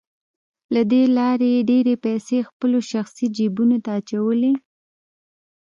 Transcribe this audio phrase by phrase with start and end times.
[0.73, 4.53] له دې لارې يې ډېرې پيسې خپلو شخصي جيبونو ته اچولې.